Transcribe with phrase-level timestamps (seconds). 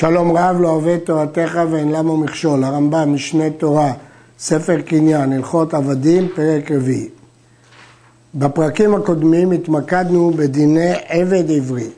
[0.00, 3.92] שלום רב לא אוהב תורתך ואין למה מכשול, הרמב"ם, משנה תורה,
[4.38, 7.08] ספר קניין, הלכות עבדים, פרק רביעי.
[8.34, 11.90] בפרקים הקודמים התמקדנו בדיני עבד עברי.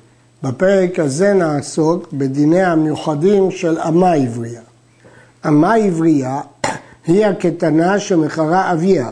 [0.43, 4.63] בפרק הזה נעסוק בדיני המיוחדים של אמה עברייה.
[5.47, 6.41] אמה עברייה
[7.07, 9.09] היא הקטנה שמכרה אביה,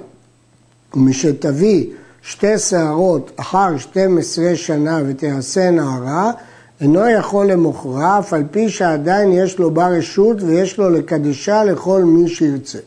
[0.94, 1.86] ומשתביא
[2.22, 6.32] שתי שערות אחר 12 שנה ותעשה נערה,
[6.80, 12.04] אינו יכול למוכרה, אף על פי שעדיין יש לו בה רשות ויש לו לקדשה לכל
[12.04, 12.78] מי שירצה.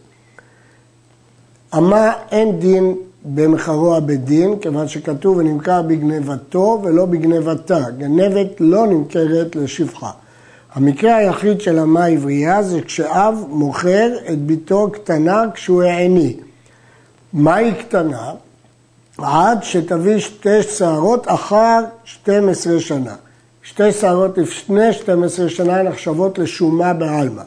[1.78, 7.80] אמה אין דין במחרו הבדין, כיוון שכתוב ונמכר בגנבתו ולא בגנבתה.
[7.98, 10.12] גנבת לא נמכרת לשפחה.
[10.74, 16.38] המקרה היחיד של אמה עברייה זה כשאב מוכר את ביתו קטנה כשהוא העני.
[17.34, 18.32] מהי קטנה?
[19.18, 23.16] עד שתביא שתי שערות אחר 12 שנה.
[23.64, 27.42] שתי שערות לפני 12 שנה נחשבות לשומה בעלמא.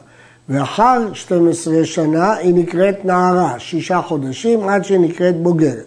[0.49, 5.85] ואחר 12 שנה היא נקראת נערה, שישה חודשים עד שהיא נקראת בוגרת.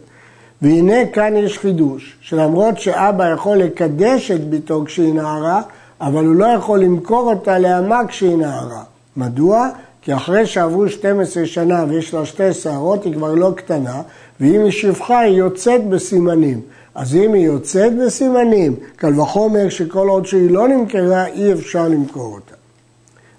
[0.62, 5.62] והנה כאן יש חידוש, שלמרות שאבא יכול לקדש את ביתו כשהיא נערה,
[6.00, 8.82] אבל הוא לא יכול למכור אותה לאמה כשהיא נערה.
[9.16, 9.68] מדוע?
[10.02, 14.02] כי אחרי שעברו 12 שנה ויש לה שתי שערות, היא כבר לא קטנה,
[14.40, 16.60] ואם היא שפחה היא יוצאת בסימנים.
[16.98, 22.34] אז אם היא יוצאת בסימנים, קל וחומר שכל עוד שהיא לא נמכרה, אי אפשר למכור
[22.34, 22.54] אותה.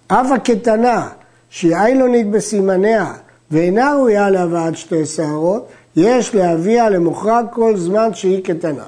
[0.07, 1.07] אף הקטנה,
[1.49, 3.13] שהיא איילונית בסימניה
[3.51, 8.85] ואינה ראויה להבאת שתי שערות, יש להביאה למוכרה כל זמן שהיא קטנה.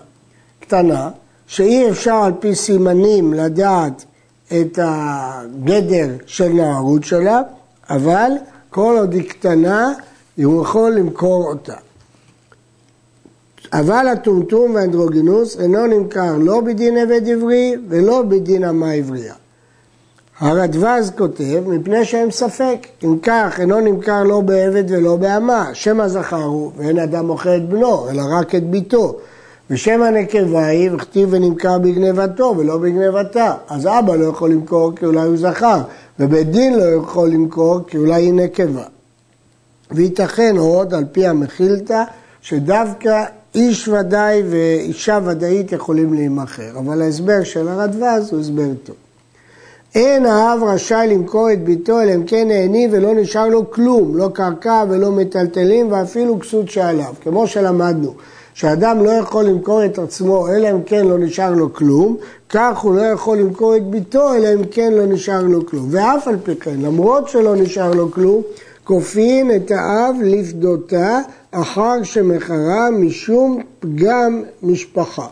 [0.60, 1.10] קטנה,
[1.48, 4.06] שאי אפשר על פי סימנים לדעת
[4.48, 7.42] את הגדר של נערות שלה,
[7.90, 8.32] אבל
[8.70, 9.94] כל עוד היא קטנה,
[10.44, 11.76] הוא יכול למכור אותה.
[13.74, 19.34] אבל הטומטום והאנדרוגינוס אינו נמכר לא בדין עבד עברי ולא בדין אמה עברייה.
[20.40, 26.44] הרדווז כותב, מפני שהם ספק, אם כך אינו נמכר לא בעבד ולא באמה, שם הזכר
[26.44, 29.18] הוא, ואין אדם מוכר את בנו, אלא רק את ביתו.
[29.70, 33.54] ושם הנקבה היא, וכתיב ונמכר בגנבתו ולא בגנבתה.
[33.70, 35.82] אז אבא לא יכול למכור כי אולי הוא זכר,
[36.20, 38.84] ובית דין לא יכול למכור כי אולי היא נקבה.
[39.92, 42.04] וייתכן עוד, על פי המחילתא,
[42.42, 43.24] שדווקא
[43.56, 48.96] איש ודאי ואישה ודאית יכולים להימכר, אבל ההסבר של הרדווז הוא הסבר טוב.
[49.96, 54.30] אין האב רשאי למכור את ביתו אלא אם כן העני ולא נשאר לו כלום, לא
[54.34, 58.14] קרקע ולא מטלטלים ואפילו כסות שעליו, כמו שלמדנו.
[58.54, 62.18] שאדם לא יכול למכור את עצמו אלא אם כן לא נשאר לו כלום,
[62.50, 65.88] כך הוא לא יכול למכור את ביתו אלא אם כן לא נשאר לו כלום.
[65.92, 68.42] ואף על פי כן, למרות שלא נשאר לו כלום,
[68.84, 71.20] כופין את האב לפדותה
[71.52, 75.28] אחר שמכרה משום פגם משפחה.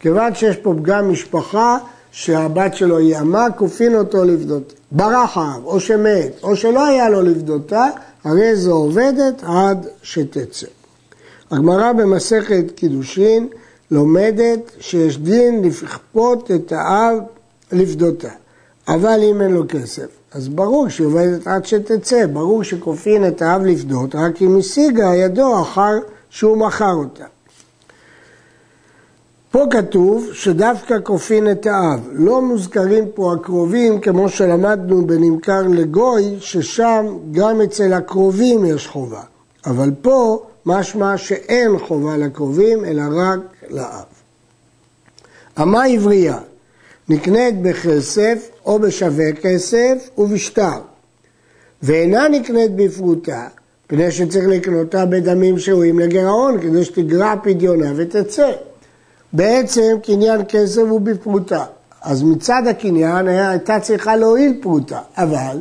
[0.00, 1.78] כיוון שיש פה פגם משפחה,
[2.12, 4.74] שהבת שלו היא אמה, כופין אותו לפדות.
[4.92, 7.86] ברח האב, או שמת, או שלא היה לו לפדותה,
[8.24, 10.66] הרי זו עובדת עד שתצא.
[11.50, 13.48] הגמרא במסכת קידושין
[13.90, 17.18] לומדת שיש דין לכפות את האב
[17.72, 18.28] לפדותה.
[18.88, 23.62] אבל אם אין לו כסף, אז ברור שהיא עובדת עד שתצא, ברור שכופין את האב
[23.62, 25.98] לפדות, רק אם השיגה ידו אחר
[26.30, 27.24] שהוא מכר אותה.
[29.50, 32.08] פה כתוב שדווקא כופין את האב.
[32.12, 39.22] לא מוזכרים פה הקרובים כמו שלמדנו בנמכר לגוי, ששם גם אצל הקרובים יש חובה.
[39.66, 44.04] אבל פה משמע שאין חובה לקרובים, אלא רק לאב.
[45.62, 46.38] אמה עברייה
[47.08, 50.78] נקנית בכסף או בשווה כסף ובשטר,
[51.82, 53.46] ואינה נקנית בפרוטה,
[53.86, 58.50] פני שצריך לקנותה בדמים שראויים לגירעון, כדי שתגרע פדיונה ותצא.
[59.32, 61.64] בעצם קניין כסף הוא בפרוטה.
[62.02, 65.58] אז מצד הקניין הייתה צריכה להועיל פרוטה, אבל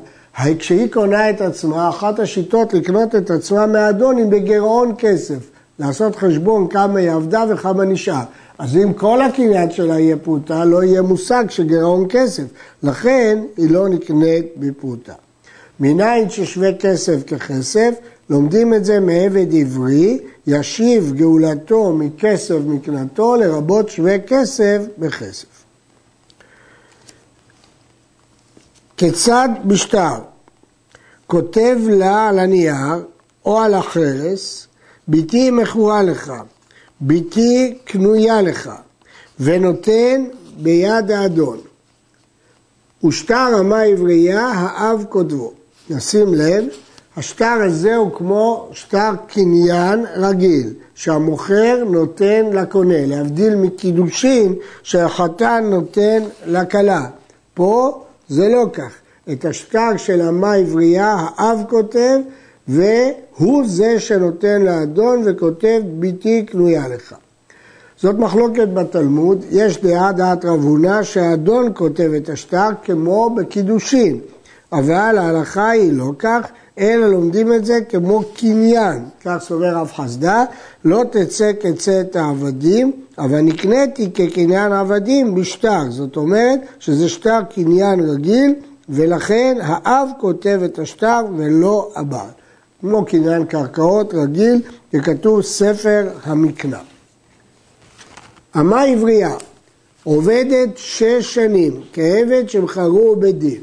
[0.59, 5.49] כשהיא קונה את עצמה, אחת השיטות לקנות את עצמה מהאדון היא בגירעון כסף.
[5.79, 8.23] לעשות חשבון כמה היא עבדה וכמה נשאר.
[8.59, 12.43] אז אם כל הקניין שלה יהיה פרוטה, לא יהיה מושג של גירעון כסף.
[12.83, 15.13] לכן היא לא נקנית בפרוטה.
[15.79, 17.93] מניין ששווה כסף ככסף,
[18.29, 25.47] לומדים את זה מעבד עברי, ישיב גאולתו מכסף מקנתו, לרבות שווה כסף בכסף.
[28.97, 30.15] כיצד בשטר?
[31.27, 33.05] כותב לה על הנייר
[33.45, 34.67] או על החרס,
[35.07, 36.33] ביתי מכורה לך,
[37.01, 38.71] ביתי קנויה לך,
[39.39, 40.25] ונותן
[40.57, 41.57] ביד האדון.
[43.03, 45.53] ושטר רמה עברייה, האב כותבו.
[45.89, 46.65] נשים לב,
[47.17, 57.09] השטר הזה הוא כמו שטר קניין רגיל, שהמוכר נותן לקונה, להבדיל מקידושין שהחתן נותן לכלה.
[57.53, 58.91] פה זה לא כך.
[59.31, 62.19] את השטר של אמה עברייה האב כותב,
[63.39, 67.15] והוא זה שנותן לאדון וכותב ביתי קנויה לך.
[67.97, 74.19] זאת מחלוקת בתלמוד, יש דעה, דעת רב הונא, שהאדון כותב את השטר כמו בקידושין,
[74.71, 76.47] אבל ההלכה היא לא כך,
[76.79, 80.43] אלא לומדים את זה כמו קניין, כך סובר רב חסדה,
[80.85, 88.53] לא תצא כצאת העבדים, אבל נקניתי כקניין עבדים בשטר, זאת אומרת שזה שטר קניין רגיל,
[88.89, 92.29] ולכן האב כותב את השטר ולא הבעל.
[92.81, 94.61] כמו קניין קרקעות רגיל,
[94.93, 96.79] וכתוב ספר המקנה.
[98.59, 99.33] אמה עברייה
[100.03, 103.61] עובדת שש שנים כעבד שמכרו בדין.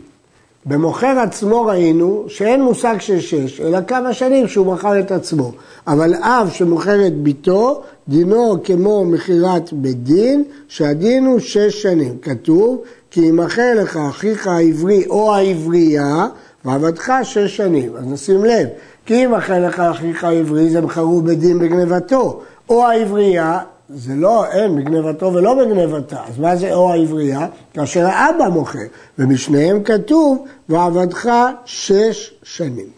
[0.66, 5.52] במוכר עצמו ראינו שאין מושג של שש, אלא כמה שנים שהוא מכר את עצמו.
[5.87, 12.19] אבל אב שמוכר את ביתו, דינו כמו מכירת בדין, שהדין הוא שש שנים.
[12.22, 16.26] כתוב, כי ימכר לך אחיך העברי או העברייה,
[16.64, 17.96] ועבדך שש שנים.
[17.96, 18.69] אז נשים לב,
[19.06, 23.59] כי ימכר לך אחיך העברי, זה מכרו בדין בגנבתו, או העברייה,
[23.89, 26.21] זה לא, אין בגנבתו ולא בגנבתה.
[26.29, 27.47] אז מה זה או העברייה?
[27.75, 28.79] כאשר האבא מוכר,
[29.19, 31.31] ומשניהם כתוב, ועבדך
[31.65, 32.89] שש שנים.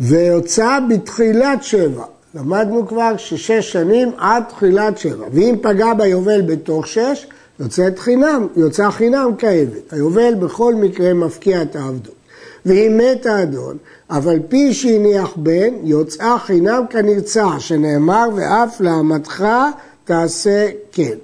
[0.00, 2.04] ויוצא בתחילת שבע.
[2.34, 5.26] למדנו כבר ששש שנים עד תחילת שבע.
[5.32, 7.26] ואם פגע ביובל בתוך שש,
[7.60, 9.80] יוצאת חינם, יוצא חינם כעבד.
[9.90, 12.21] היובל בכל מקרה מפקיע את העבדות.
[12.66, 13.76] ואם מת האדון,
[14.10, 19.44] אבל פי שהניח בן, יוצאה חינם כנרצע, שנאמר, ואף לאמתך
[20.04, 21.14] תעשה כן.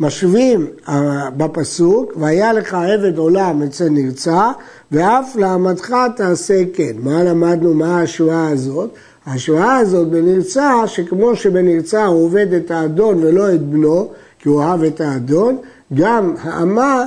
[0.00, 4.50] משווים אה, בפסוק, והיה לך עבד עולם אצל נרצע,
[4.92, 6.92] ואף לאמתך תעשה כן.
[6.98, 8.90] מה למדנו, מה ההשוואה הזאת?
[9.26, 14.82] ההשוואה הזאת בנרצע, שכמו שבנרצע הוא עובד את האדון ולא את בנו, כי הוא אהב
[14.82, 15.58] את האדון,
[15.94, 17.04] גם האמה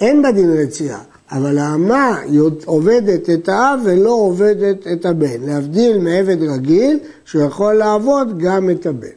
[0.00, 0.98] אין בה דין רציעה.
[1.32, 2.18] אבל האמה
[2.64, 8.86] עובדת את האב ולא עובדת את הבן, להבדיל מעבד רגיל שהוא יכול לעבוד גם את
[8.86, 9.08] הבן.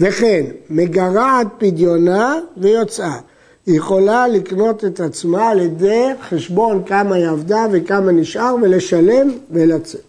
[0.00, 3.18] וכן, מגרעת פדיונה ויוצאה.
[3.66, 10.00] היא יכולה לקנות את עצמה על ידי חשבון כמה היא עבדה וכמה נשאר ולשלם ולצאת.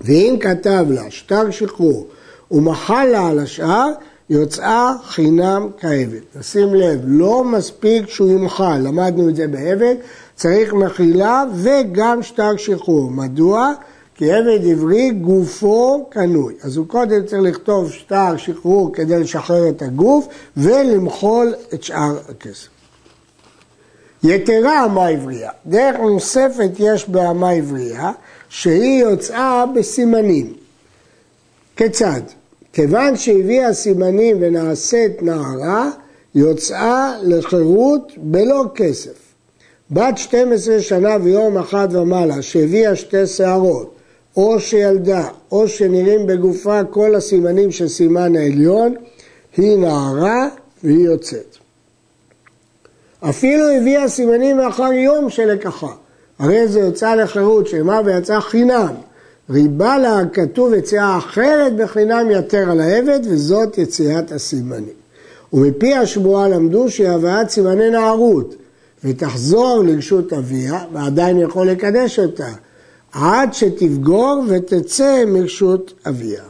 [0.00, 2.06] ואם כתב לה שטר שחרור
[2.50, 3.88] ומחל לה על השאר,
[4.30, 6.20] יוצאה חינם כעבד.
[6.38, 9.94] נשים לב, לא מספיק שהוא ימחל, למדנו את זה בעבד,
[10.36, 13.10] צריך מחילה וגם שטר שחרור.
[13.10, 13.72] מדוע?
[14.14, 16.54] כי עבד עברי גופו קנוי.
[16.62, 22.68] אז הוא קודם צריך לכתוב שטר שחרור כדי לשחרר את הגוף ולמחול את שאר הכסף.
[24.22, 25.50] יתרה אמה עברייה.
[25.66, 28.12] דרך נוספת יש באמה עברייה
[28.48, 30.52] שהיא יוצאה בסימנים.
[31.76, 32.20] כיצד?
[32.72, 35.90] כיוון שהביאה סימנים ונעשית נערה,
[36.34, 39.28] יוצאה לחירות בלא כסף.
[39.90, 43.94] בת 12 שנה ויום אחד ומעלה, שהביאה שתי שערות,
[44.36, 48.94] או שילדה, או שנראים בגופה כל הסימנים של סימן העליון,
[49.56, 50.48] היא נערה
[50.84, 51.56] והיא יוצאת.
[53.20, 55.92] אפילו הביאה סימנים מאחר יום שלקחה.
[56.38, 58.94] הרי זה יוצא לחירות, שמה ויצא חינם.
[59.50, 64.98] ריבה לה כתוב יציאה אחרת בחינם יתר על העבד, וזאת יציאת הסימנים.
[65.52, 68.54] ומפי השבועה למדו שהיא הבאת סימני נערות,
[69.04, 72.52] ותחזור לרשות אביה, ועדיין יכול לקדש אותה,
[73.12, 76.42] עד שתפגור ותצא מרשות אביה.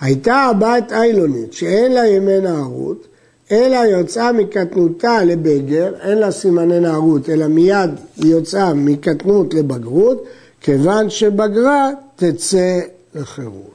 [0.00, 3.06] הייתה הבת איילונית שאין לה ימי נערות,
[3.50, 10.24] אלא יוצאה מקטנותה לבגר, אין לה סימני נערות, אלא מיד היא יוצאה מקטנות לבגרות,
[10.62, 12.80] כיוון שבגרה תצא
[13.14, 13.72] לחירות.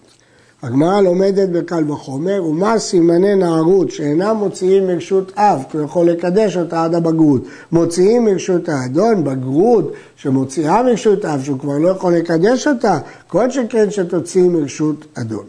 [0.63, 6.58] הגמרא לומדת בקל וחומר, ומה סימני נערות שאינם מוציאים מרשות אב, כי הוא יכול לקדש
[6.58, 7.41] אותה עד הבגרות.
[7.72, 13.91] מוציאים מרשות האדון, בגרות שמוציאה מרשות אב, שהוא כבר לא יכול לקדש אותה, כל שכן
[13.91, 15.46] שתוציא מרשות אדון.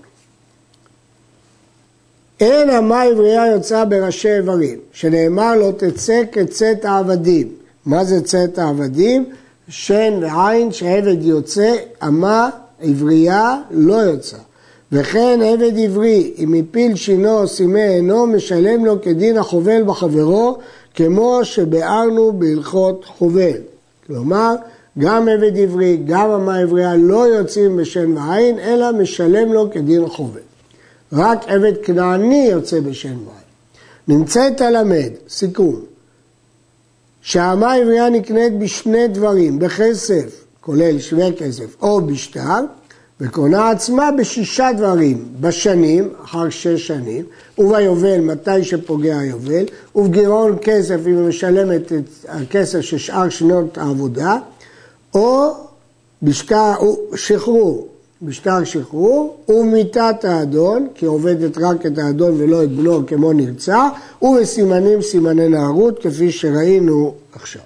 [2.41, 7.49] אין המה עברייה יוצאה בראשי איברים, שנאמר לא תצא כצאת העבדים.
[7.87, 9.25] מה זה צאת העבדים?
[9.69, 14.37] שן ועין שעבד יוצא, אמה עברייה לא יוצא.
[14.93, 20.59] וכן עבד עברי, אם הפיל שינו או סימי עינו, משלם לו כדין החובל בחברו,
[20.95, 23.61] כמו שביארנו בהלכות חובל.
[24.07, 24.55] כלומר,
[24.99, 30.41] גם עבד עברי, גם אמה עברייה לא יוצאים בשן ועין, אלא משלם לו כדין החובל.
[31.13, 33.49] רק עבד כנעני יוצא בשן ועין.
[34.09, 35.81] נמצאת הלמד, סיכום,
[37.23, 42.61] שהאמה העברייה נקנית בשני דברים, בכסף, כולל שווה כסף, או בשטר,
[43.21, 47.25] וקונה עצמה בשישה דברים, בשנים, אחר שש שנים,
[47.59, 54.37] וביובל, מתי שפוגע היובל, ובגירעון כסף, אם היא משלמת את הכסף של שאר שנות העבודה,
[55.15, 55.51] או
[56.23, 56.73] בשטר
[57.17, 57.89] שחרור,
[58.23, 63.89] בשטר שחרור, ומיתת האדון, כי עובדת רק את האדון ולא את בנו כמו נרצע,
[64.23, 67.63] ובסימנים סימני נערות, כפי שראינו עכשיו.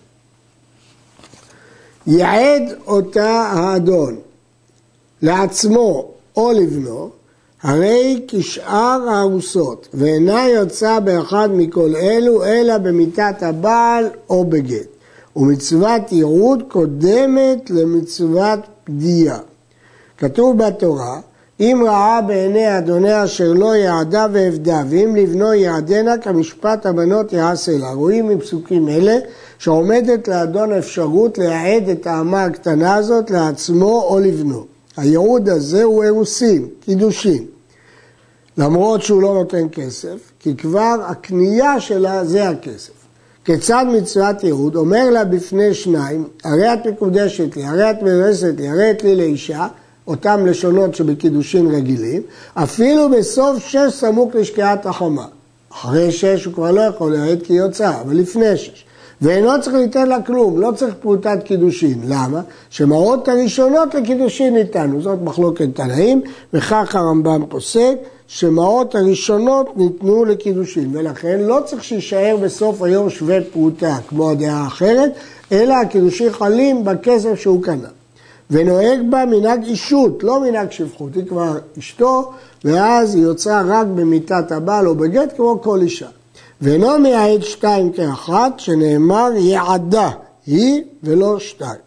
[2.06, 4.16] יעד אותה האדון
[5.22, 7.10] לעצמו או לבנו,
[7.62, 14.86] הרי כשאר הארוסות, ואינה יוצאה באחד מכל אלו, אלא במיתת הבעל או בגט.
[15.36, 19.38] ומצוות ייעוד קודמת למצוות פדיעה.
[20.22, 21.20] כתוב בתורה,
[21.60, 27.90] אם ראה בעיני אדוני אשר לא יעדה ואבדה, ואם לבנו יעדנה כמשפט הבנות יעשה לה.
[27.90, 29.18] רואים מפסוקים אלה
[29.58, 34.64] שעומדת לאדון אפשרות לייעד את האמה הקטנה הזאת לעצמו או לבנו.
[34.96, 37.44] הייעוד הזה הוא אירוסין, קידושין.
[38.58, 42.92] למרות שהוא לא נותן כסף, כי כבר הקנייה שלה זה הכסף.
[43.44, 44.76] כיצד מצוות ייעוד?
[44.76, 49.16] אומר לה בפני שניים, הרי את מקודשת לי, הרי את מרסת לי, הרי את לי
[49.16, 49.66] לאישה,
[50.06, 52.22] אותם לשונות שבקידושין רגילים,
[52.54, 55.26] אפילו בסוף שש סמוך לשקיעת החמה.
[55.72, 58.84] אחרי שש הוא כבר לא יכול לרדת כי יוצא, אבל לפני שש.
[59.22, 62.00] ואינו צריך ליתן לה כלום, לא צריך פרוטת קידושין.
[62.08, 62.40] למה?
[62.70, 66.22] שמעות הראשונות לקידושין ניתנו, זאת מחלוקת תנאים,
[66.54, 67.94] וכך הרמב"ם פוסק,
[68.26, 75.10] שמעות הראשונות ניתנו לקידושין, ולכן לא צריך שיישאר בסוף היום שווה פרוטה, כמו הדעה האחרת,
[75.52, 77.88] אלא הקידושין חלים בכסף שהוא קנה.
[78.52, 82.32] ונוהג בה מנהג אישות, לא מנהג שפחות, היא כבר אשתו,
[82.64, 86.08] ואז היא יוצאה רק במיטת הבעל או בגט כמו כל אישה.
[86.60, 90.10] ואינו מייעד שתיים כאחת, שנאמר יעדה,
[90.46, 91.80] היא ולא שתיים.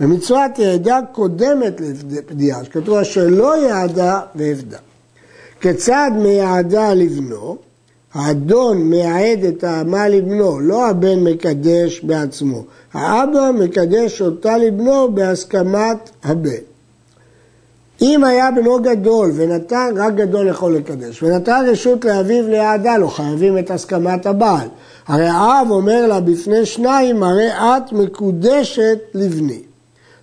[0.00, 4.78] ומצוות יעדה קודמת לפדיעה, שכתוב אשר לא יעדה ואבדה.
[5.60, 7.56] כיצד מייעדה לבנו?
[8.16, 12.64] האדון מייעד את האמה לבנו, לא הבן מקדש בעצמו.
[12.92, 16.50] האבא מקדש אותה לבנו בהסכמת הבן.
[18.02, 23.58] אם היה בנו גדול ונתן, רק גדול יכול לקדש, ונתן רשות לאביו ליעדה לו, חייבים
[23.58, 24.68] את הסכמת הבעל.
[25.06, 29.60] הרי האב אומר לה בפני שניים, הרי את מקודשת לבני.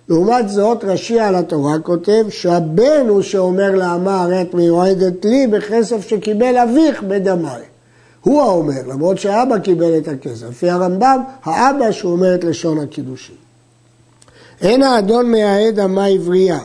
[0.08, 6.08] לעומת זאת, רש"י על התורה כותב שהבן הוא שאומר לאמה, הרי את מיועדת לי בכסף
[6.08, 7.73] שקיבל אביך בדמי.
[8.24, 10.48] הוא האומר, למרות שאבא קיבל את הכסף.
[10.48, 13.34] לפי הרמב"ם, האבא שהוא אומר את לשון הקידושין.
[14.60, 16.58] אין האדון מייעד אמה עברייה.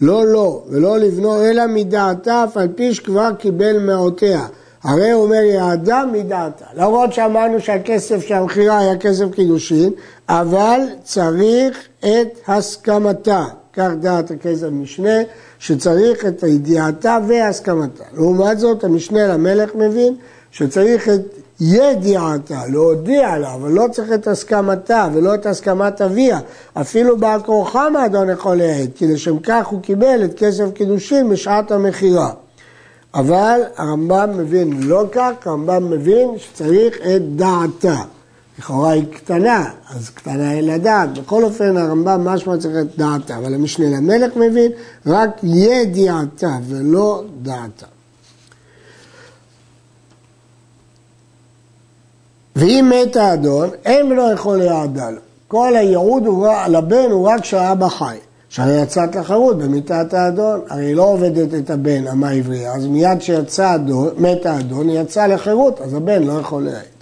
[0.00, 4.46] לא לא, ולא לבנו אלא מדעתה, אף על פי שכבר קיבל מעותיה.
[4.82, 6.64] הרי הוא אומר יעדה מדעתה.
[6.76, 9.92] למרות שאמרנו שהכסף של המכירה היה כסף קידושין,
[10.28, 13.44] אבל צריך את הסכמתה.
[13.72, 15.18] כך דעת הכסף משנה,
[15.58, 18.04] שצריך את הידיעתה והסכמתה.
[18.16, 20.14] לעומת זאת, המשנה למלך מבין
[20.54, 21.20] שצריך את
[21.60, 26.38] ידיעתה, להודיע לה, אבל לא צריך את הסכמתה ולא את הסכמת אביה.
[26.74, 31.70] אפילו בעל כורחה מהאדון יכול להעד, כי לשם כך הוא קיבל את כסף קידושין בשעת
[31.70, 32.32] המכירה.
[33.14, 37.96] אבל הרמב"ם מבין לא כך, הרמב"ם מבין שצריך את דעתה.
[38.58, 41.18] לכאורה היא קטנה, אז קטנה אין לדעת.
[41.18, 44.72] בכל אופן הרמב"ם משמע צריך את דעתה, אבל המשנה למלך מבין
[45.06, 47.93] רק ידיעתה ולא דעתה.
[52.56, 55.20] ואם מת האדון, אין בנו יכול להיעדה לו.
[55.48, 56.22] כל הייעוד
[56.68, 58.16] לבן הוא רק כשהאבא חי.
[58.54, 63.20] שהרי יצאה תחרות במיתת האדון, הרי היא לא עובדת את הבן, אמה עברייה, אז מיד
[63.20, 63.76] שיצא
[64.18, 66.94] מת האדון, היא יצאה לחירות, אז הבן לא יכול להעיד.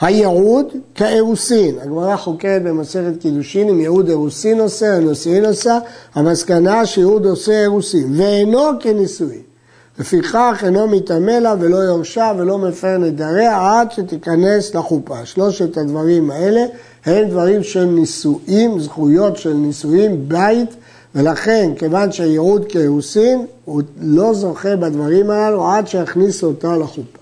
[0.00, 5.78] הייעוד כאירוסין, הגמרא חוקרת במסכת קידושין אם ייעוד אירוסין עושה או נישואין עושה,
[6.14, 9.53] המסקנה שייעוד עושה אירוסין, ואינו כנישואין.
[9.98, 15.26] לפיכך אינו מתעמא לה ולא יורשה ולא מפר נדריה עד שתיכנס לחופה.
[15.26, 16.64] שלושת הדברים האלה
[17.04, 20.74] הם דברים של נישואים, זכויות של נישואים, בית,
[21.14, 27.18] ולכן כיוון שהייעוד כאירוסין, הוא לא זוכה בדברים הללו עד שיכניס אותה לחופה.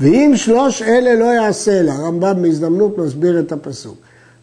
[0.00, 3.96] ואם שלוש אלה לא יעשה לה, הרמב"ם בהזדמנות מסביר את הפסוק.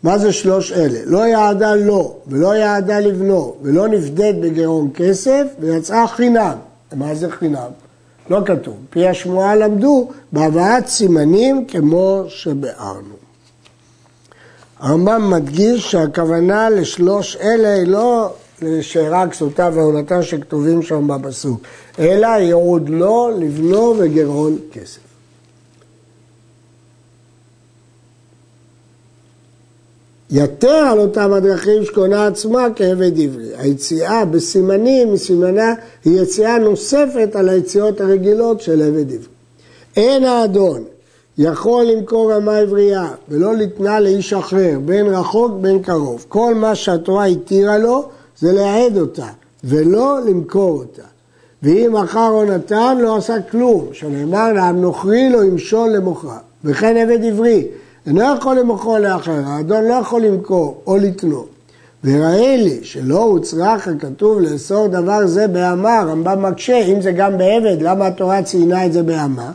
[0.03, 0.99] מה זה שלוש אלה?
[1.05, 6.57] לא יעדה לו, ולא יעדה לבנו, ולא נפדית בגירעון כסף, ויצאה חינם.
[6.95, 7.71] מה זה חינם?
[8.29, 8.75] לא כתוב.
[8.89, 13.15] פי השמועה למדו בהבאת סימנים כמו שביארנו.
[14.79, 21.61] הרמב"ם מדגיש שהכוונה לשלוש אלה היא לא לשארה כסותה ועונתה שכתובים שם בפסוק,
[21.99, 25.02] אלא ייעוד לו, לבנו וגירעון כסף.
[30.35, 33.49] יתר על אותם הדרכים שקונה עצמה כעבד עברי.
[33.57, 35.73] היציאה בסימנים מסימנה
[36.05, 39.27] היא יציאה נוספת על היציאות הרגילות של עבד עברי.
[39.95, 40.83] אין האדון
[41.37, 46.25] יכול למכור רמה עברייה ולא לתנה לאיש אחר, בין רחוק בין קרוב.
[46.29, 48.09] כל מה שהתורה התירה לו
[48.39, 49.27] זה להעד אותה
[49.63, 51.07] ולא למכור אותה.
[51.63, 56.37] ואם מכר או נתן לא עשה כלום, שנאמר לעם נוכרי לא ימשול למוכרה.
[56.63, 57.67] וכן עבד עברי
[58.07, 61.49] אינו יכול למוכרו לאחר, האדון לא יכול למכור או לתנות.
[62.03, 67.77] וראה לי שלא הוצרך הכתוב לאסור דבר זה באמה, הרמב"ם מקשה, אם זה גם בעבד,
[67.81, 69.51] למה התורה ציינה את זה באמה?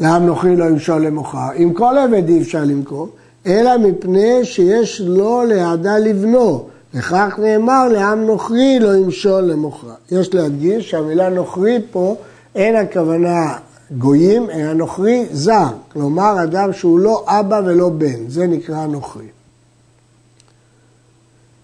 [0.00, 3.08] לעם נוכרי לא ימשול למוכר, עם כל עבד אי אפשר למכור,
[3.46, 9.94] אלא מפני שיש לו ליעדה לבנו, וכך נאמר לעם נוכרי לא ימשול למוכרה.
[10.10, 12.16] יש להדגיש שהמילה נוכרי פה
[12.54, 13.54] אין הכוונה
[13.90, 19.26] גויים, אלא נוכרי זר, כלומר אדם שהוא לא אבא ולא בן, זה נקרא נוכרי.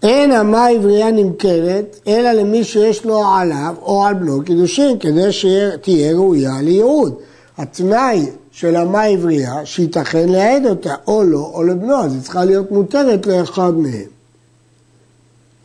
[0.03, 6.13] אין אמה עברייה נמכרת, אלא למי שיש לו עליו או על בנו קידושין, כדי שתהיה
[6.13, 7.15] ראויה לייעוד.
[7.57, 12.71] התנאי של אמה עברייה, שייתכן להעד אותה, או לא, או לבנו, אז היא צריכה להיות
[12.71, 14.13] מותרת לאחד מהם.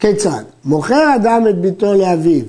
[0.01, 0.43] כיצד?
[0.65, 2.45] מוכר אדם את ביתו לאביו,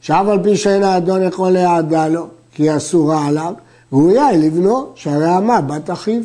[0.00, 3.52] שאף על פי שאין האדון יכול להעדה לו, כי היא אסורה עליו,
[3.92, 6.22] ראויה היא לבנו, שהרי אמה בת אחיו.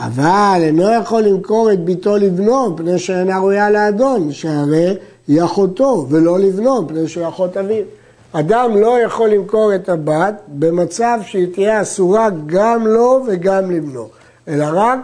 [0.00, 4.94] אבל אינו יכול למכור את ביתו לבנו, מפני שאינה ראויה לאדון, שהרי
[5.28, 7.84] היא אחותו, ולא לבנו, מפני שהיא אחות אביו.
[8.32, 14.08] אדם לא יכול למכור את הבת במצב שהיא תהיה אסורה גם לו וגם לבנו,
[14.48, 14.98] אלא רק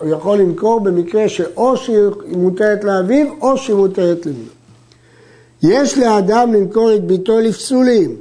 [0.00, 4.50] הוא יכול למכור במקרה שאו שהיא מותרת לאביו או שהיא מותרת לבנו.
[5.62, 8.16] יש לאדם למכור את ביתו לפסולים,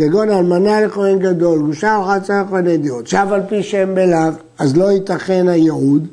[0.00, 4.76] כגון אלמנה לכהן גדול, גושה או חצה לכהן אדיוט, שב על פי שם בלאו, אז
[4.76, 6.06] לא ייתכן הייעוד,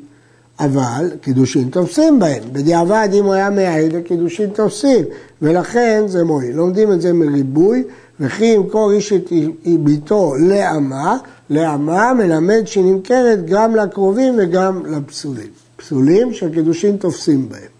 [0.60, 2.42] אבל קידושין תופסים בהם.
[2.52, 5.04] בדיעבד אם הוא היה מייעד, הקידושין תופסים,
[5.42, 6.56] ולכן זה מועיל.
[6.56, 7.84] לומדים את זה מריבוי,
[8.20, 9.32] וכי ימכור איש את
[9.80, 11.16] ביתו לאמה,
[11.50, 15.50] לאמה מלמד שהיא נמכרת גם לקרובים וגם לפסולים.
[15.76, 17.70] פסולים שהקידושין תופסים בהם.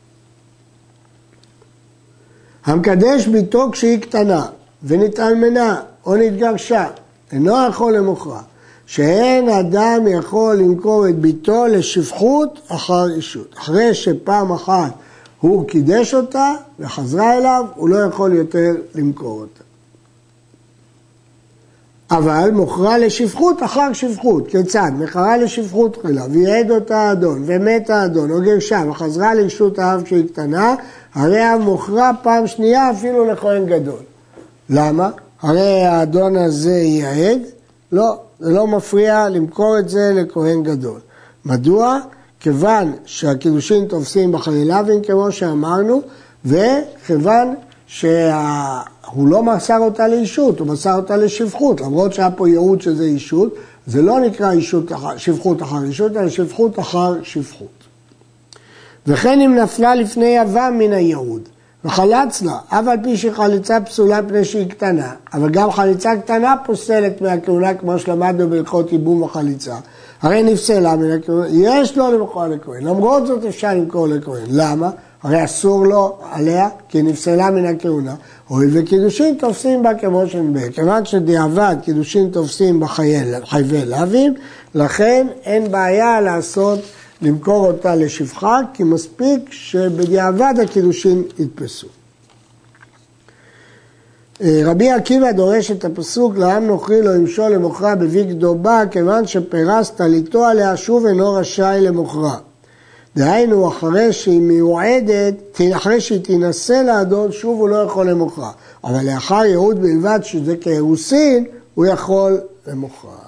[2.64, 4.46] המקדש ביתו כשהיא קטנה
[4.82, 6.86] ונתאלמנה או נתגרשה,
[7.32, 8.40] אינו יכול למוכרה.
[8.86, 13.54] שאין אדם יכול למכור את ביתו לשפחות אחר אישות.
[13.58, 14.92] אחרי שפעם אחת
[15.40, 19.64] הוא קידש אותה וחזרה אליו, הוא לא יכול יותר למכור אותה.
[22.10, 24.48] אבל מוכרה לשפחות אחר שפחות.
[24.48, 24.90] כיצד?
[24.98, 30.74] מכרה לשפחות תחילה, וייעד אותה האדון, ומת האדון, או גרשה, וחזרה לרשות האב כשהיא קטנה,
[31.14, 34.07] הרי המוכרה פעם שנייה אפילו לכהן גדול.
[34.70, 35.10] למה?
[35.42, 37.40] הרי האדון הזה ייעד?
[37.92, 41.00] לא, זה לא מפריע למכור את זה לכהן גדול.
[41.44, 42.00] מדוע?
[42.40, 46.02] כיוון שהקידושין תופסים בחלילבים כמו שאמרנו,
[46.44, 47.54] וכיוון
[47.86, 48.08] שהוא
[49.14, 53.54] לא מסר אותה לאישות, הוא מסר אותה לשפחות, למרות שהיה פה ייעוד שזה אישות,
[53.86, 57.68] זה לא נקרא אישות, שפחות אחר אישות, אלא שפחות אחר שפחות.
[59.06, 61.48] וכן אם נפלה לפני יבם מן הייעוד,
[61.84, 67.20] וחלץ לה, אף על פי שחליצה פסולה פני שהיא קטנה, אבל גם חליצה קטנה פוסלת
[67.20, 69.74] מהכהונה כמו שלמדנו בהלכות ייבום וחליצה,
[70.22, 74.90] הרי נפסלה מן הכהונה, יש לו למכור לכהן, למרות זאת אפשר למכור לכהן, למה?
[75.22, 78.14] הרי אסור לו עליה, כי נפסלה מן הכהונה,
[78.48, 80.70] הואיל וקידושין תופסים בה כמו שנדבר.
[80.72, 84.34] כיוון שדיעבד קידושין תופסים בחייבי לאווים,
[84.74, 86.78] לכן אין בעיה לעשות
[87.22, 91.86] למכור אותה לשפחה, כי מספיק שבדיעבד הקידושין יתפסו.
[94.42, 99.90] אה, רבי עקיבא דורש את הפסוק לעם נוכרי לא ימשול למוכרה בביג דובה כיוון שפרס
[99.90, 102.36] טליתו עליה שוב אינו רשאי למוכרה.
[103.16, 108.50] דהיינו אחרי שהיא מיועדת, אחרי שהיא תינשא לאדון שוב הוא לא יכול למוכרה.
[108.84, 113.27] אבל לאחר ייעוד בלבד שזה כאירוסין הוא יכול למוכרה.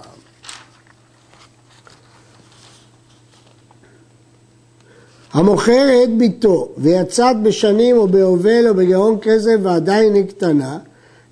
[5.33, 10.79] המוכר את ביתו ויצאת בשנים או ביובל או בגאון כסף ועדיין היא קטנה,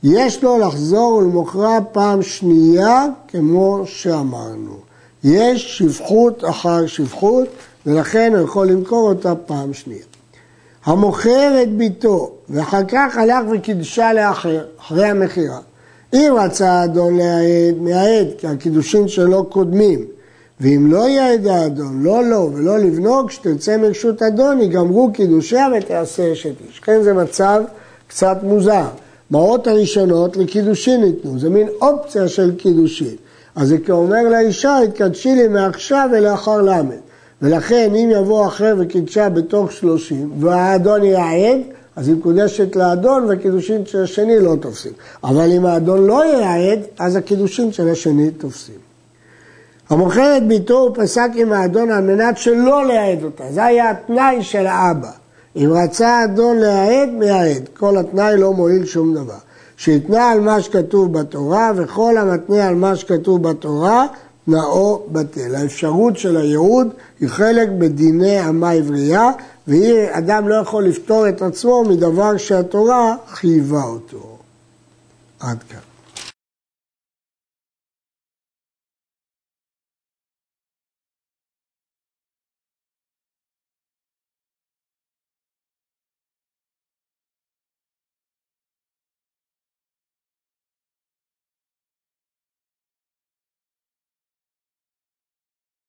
[0.02, 4.76] יש לו לחזור ולמוכרה פעם שנייה כמו שאמרנו.
[5.24, 7.48] יש שפחות אחר שפחות
[7.86, 10.04] ולכן הוא יכול למכור אותה פעם שנייה.
[10.84, 15.58] המוכר את ביתו ואחר כך הלך וקידשה לאחר, אחרי המכירה.
[16.14, 20.04] אם רצה האדון להעד, מהעד, כי הקידושין שלו קודמים.
[20.60, 26.52] ואם לא יעד האדון, לא לו ולא לבנו, כשתצא מרשות אדון, ייגמרו קידושיה ותעשה אשת
[26.68, 26.80] איש.
[26.80, 27.62] כן, זה מצב
[28.08, 28.86] קצת מוזר.
[29.30, 33.16] מעות הראשונות לקידושין ניתנו, זה מין אופציה של קידושין.
[33.54, 36.96] אז זה כאומר לאישה, התקדשי לי מעכשיו ולאחר למד.
[37.42, 41.58] ולכן אם יבוא אחר וקידשה בתוך שלושים והאדון יעד,
[41.96, 44.92] אז היא מקודשת לאדון והקידושין של השני לא תופסים.
[45.24, 48.87] אבל אם האדון לא יעד, אז הקידושין של השני תופסים.
[49.90, 53.44] המוכר את ביתו הוא פסק עם האדון על מנת שלא להעד אותה.
[53.50, 55.10] זה היה התנאי של האבא.
[55.56, 57.68] אם רצה האדון להעד, מייעד.
[57.76, 59.38] כל התנאי לא מועיל שום דבר.
[59.76, 64.06] שהתנה על מה שכתוב בתורה, וכל המתנה על מה שכתוב בתורה,
[64.46, 65.54] תנאו בטל.
[65.54, 66.88] האפשרות של הייעוד
[67.20, 69.30] היא חלק בדיני אמה עברייה,
[69.68, 74.38] ואדם לא יכול לפתור את עצמו מדבר שהתורה חייבה אותו.
[75.40, 75.87] עד כאן.